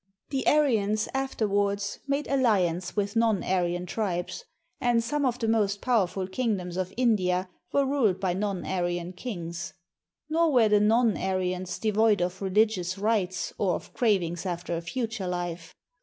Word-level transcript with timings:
The 0.31 0.47
Aryans 0.47 1.07
afterwards 1.13 1.99
made 2.07 2.27
alliance 2.27 2.95
with 2.95 3.15
non 3.15 3.43
Aryan 3.43 3.85
tribes; 3.85 4.43
and 4.79 5.03
some 5.03 5.27
of 5.27 5.37
the 5.37 5.47
most 5.47 5.79
powerful 5.79 6.25
kingdoms 6.27 6.75
of 6.75 6.91
India 6.97 7.49
were 7.71 7.85
ruled 7.85 8.19
by 8.19 8.33
non 8.33 8.65
Aryan 8.65 9.13
kings. 9.13 9.75
Nor 10.27 10.53
were 10.53 10.69
the 10.69 10.79
non 10.79 11.15
Aryans 11.15 11.77
devoid 11.77 12.19
of 12.19 12.41
religious 12.41 12.97
rites 12.97 13.53
or 13.59 13.75
of 13.75 13.93
crav 13.93 14.23
ings 14.23 14.43
after 14.43 14.75
a 14.75 14.81
future 14.81 15.27
life. 15.27 15.75